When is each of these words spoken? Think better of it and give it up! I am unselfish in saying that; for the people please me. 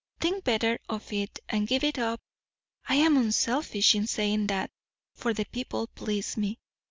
Think 0.19 0.45
better 0.45 0.79
of 0.89 1.13
it 1.13 1.37
and 1.47 1.67
give 1.67 1.83
it 1.83 1.99
up! 1.99 2.19
I 2.89 2.95
am 2.95 3.17
unselfish 3.17 3.93
in 3.93 4.07
saying 4.07 4.47
that; 4.47 4.71
for 5.13 5.31
the 5.31 5.45
people 5.45 5.85
please 5.93 6.37
me. 6.37 6.57